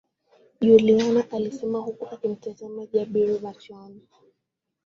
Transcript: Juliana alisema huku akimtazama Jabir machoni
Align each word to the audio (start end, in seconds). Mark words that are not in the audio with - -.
Juliana 0.61 1.25
alisema 1.31 1.79
huku 1.79 2.07
akimtazama 2.07 2.85
Jabir 2.85 3.41
machoni 3.41 4.01